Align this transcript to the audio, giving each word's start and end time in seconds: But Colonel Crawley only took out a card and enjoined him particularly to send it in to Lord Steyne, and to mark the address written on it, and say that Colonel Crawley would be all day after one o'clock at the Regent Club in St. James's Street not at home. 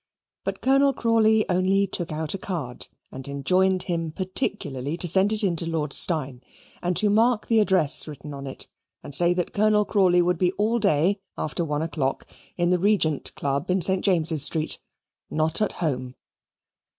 But 0.43 0.61
Colonel 0.61 0.93
Crawley 0.95 1.47
only 1.47 1.85
took 1.85 2.11
out 2.11 2.33
a 2.33 2.39
card 2.39 2.87
and 3.11 3.27
enjoined 3.27 3.83
him 3.83 4.11
particularly 4.11 4.97
to 4.97 5.07
send 5.07 5.31
it 5.31 5.43
in 5.43 5.55
to 5.57 5.69
Lord 5.69 5.93
Steyne, 5.93 6.41
and 6.81 6.97
to 6.97 7.11
mark 7.11 7.45
the 7.45 7.59
address 7.59 8.07
written 8.07 8.33
on 8.33 8.47
it, 8.47 8.65
and 9.03 9.13
say 9.13 9.35
that 9.35 9.53
Colonel 9.53 9.85
Crawley 9.85 10.23
would 10.23 10.39
be 10.39 10.53
all 10.53 10.79
day 10.79 11.21
after 11.37 11.63
one 11.63 11.83
o'clock 11.83 12.25
at 12.57 12.69
the 12.71 12.79
Regent 12.79 13.35
Club 13.35 13.69
in 13.69 13.79
St. 13.79 14.03
James's 14.03 14.41
Street 14.41 14.79
not 15.29 15.61
at 15.61 15.73
home. 15.73 16.15